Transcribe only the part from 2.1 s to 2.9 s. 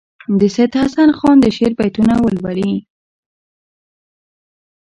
ولولي.